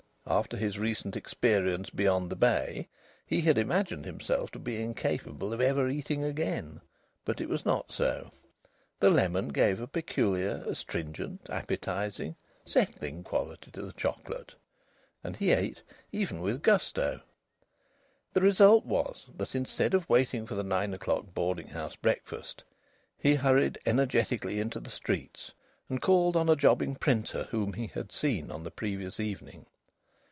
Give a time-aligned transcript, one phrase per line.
[0.27, 2.87] After his recent experience beyond the bay
[3.25, 6.79] he had imagined himself to be incapable of ever eating again,
[7.25, 8.29] but it was not so.
[8.99, 12.35] The lemon gave a peculiar astringent, appetising,
[12.65, 14.55] settling quality to the chocolate.
[15.23, 15.81] And he ate
[16.13, 17.19] even with gusto.
[18.33, 22.63] The result was that, instead of waiting for the nine o'clock boarding house breakfast,
[23.17, 25.51] he hurried energetically into the streets
[25.89, 29.65] and called on a jobbing printer whom he had seen on the previous evening.